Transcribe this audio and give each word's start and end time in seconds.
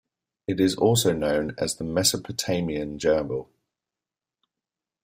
It 0.47 0.59
is 0.59 0.75
also 0.75 1.13
known 1.13 1.53
as 1.59 1.75
the 1.75 1.83
Mesopotamian 1.83 2.97
gerbil. 2.97 3.49